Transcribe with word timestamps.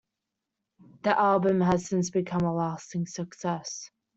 The 1.03 1.11
album 1.15 1.61
has 1.61 1.85
since 1.85 2.09
became 2.09 2.39
a 2.41 2.51
lasting 2.55 3.05
success. 3.05 3.91